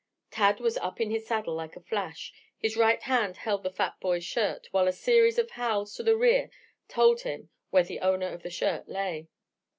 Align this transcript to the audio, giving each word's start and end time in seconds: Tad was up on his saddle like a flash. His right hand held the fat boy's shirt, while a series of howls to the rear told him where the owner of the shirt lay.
Tad 0.31 0.59
was 0.59 0.79
up 0.79 0.99
on 0.99 1.11
his 1.11 1.27
saddle 1.27 1.53
like 1.53 1.75
a 1.75 1.79
flash. 1.79 2.33
His 2.57 2.75
right 2.75 2.99
hand 3.03 3.37
held 3.37 3.61
the 3.61 3.69
fat 3.69 3.99
boy's 3.99 4.25
shirt, 4.25 4.67
while 4.71 4.87
a 4.87 4.91
series 4.91 5.37
of 5.37 5.51
howls 5.51 5.93
to 5.93 6.01
the 6.01 6.17
rear 6.17 6.49
told 6.87 7.21
him 7.21 7.51
where 7.69 7.83
the 7.83 7.99
owner 7.99 8.29
of 8.29 8.41
the 8.41 8.49
shirt 8.49 8.89
lay. 8.89 9.27